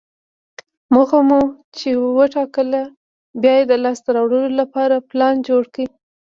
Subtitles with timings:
[0.93, 1.41] موخه مو
[1.77, 2.81] چې وټاکله،
[3.41, 5.87] بیا یې د لاسته راوړلو لپاره پلان جوړ کړئ.